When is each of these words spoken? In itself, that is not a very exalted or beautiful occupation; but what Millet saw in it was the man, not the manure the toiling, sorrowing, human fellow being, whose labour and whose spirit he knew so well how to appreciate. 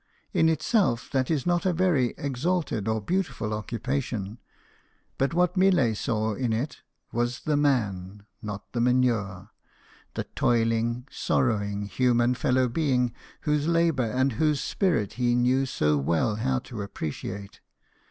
In 0.33 0.49
itself, 0.49 1.11
that 1.11 1.29
is 1.29 1.45
not 1.45 1.63
a 1.63 1.71
very 1.73 2.15
exalted 2.17 2.87
or 2.87 2.99
beautiful 2.99 3.53
occupation; 3.53 4.39
but 5.19 5.31
what 5.35 5.55
Millet 5.55 5.95
saw 5.95 6.33
in 6.33 6.53
it 6.53 6.81
was 7.11 7.41
the 7.41 7.55
man, 7.55 8.23
not 8.41 8.73
the 8.73 8.81
manure 8.81 9.51
the 10.15 10.23
toiling, 10.33 11.05
sorrowing, 11.11 11.83
human 11.83 12.33
fellow 12.33 12.67
being, 12.67 13.13
whose 13.41 13.67
labour 13.67 14.09
and 14.11 14.31
whose 14.33 14.59
spirit 14.59 15.13
he 15.21 15.35
knew 15.35 15.67
so 15.67 15.97
well 15.99 16.37
how 16.37 16.57
to 16.57 16.81
appreciate. 16.81 17.59